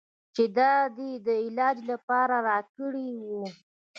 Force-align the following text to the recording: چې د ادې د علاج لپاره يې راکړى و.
چې 0.35 0.43
د 0.55 0.57
ادې 0.83 1.11
د 1.25 1.27
علاج 1.45 1.77
لپاره 1.91 2.35
يې 2.39 2.43
راکړى 2.47 3.09
و. 3.25 3.25